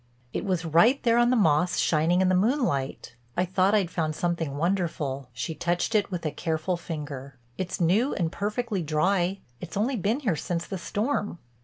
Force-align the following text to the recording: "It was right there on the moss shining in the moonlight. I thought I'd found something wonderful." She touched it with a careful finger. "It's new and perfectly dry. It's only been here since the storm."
"It 0.33 0.43
was 0.45 0.65
right 0.65 0.97
there 1.03 1.19
on 1.19 1.29
the 1.29 1.35
moss 1.35 1.77
shining 1.77 2.21
in 2.21 2.29
the 2.29 2.33
moonlight. 2.33 3.13
I 3.37 3.45
thought 3.45 3.75
I'd 3.75 3.91
found 3.91 4.15
something 4.15 4.57
wonderful." 4.57 5.29
She 5.31 5.53
touched 5.53 5.93
it 5.93 6.09
with 6.09 6.25
a 6.25 6.31
careful 6.31 6.75
finger. 6.75 7.37
"It's 7.59 7.79
new 7.79 8.11
and 8.15 8.31
perfectly 8.31 8.81
dry. 8.81 9.41
It's 9.59 9.77
only 9.77 9.97
been 9.97 10.21
here 10.21 10.35
since 10.35 10.65
the 10.65 10.79
storm." 10.79 11.37